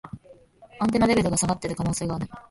[0.79, 2.27] アンテナレベルが下がってる可能性がある